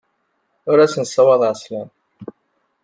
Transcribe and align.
Ur 0.69 0.77
asen-ssawaḍeɣ 0.79 1.53
sslam. 1.61 1.89